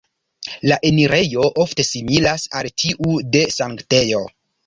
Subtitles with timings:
[0.69, 4.25] La enirejo ofte similas al tiu de sanktejo.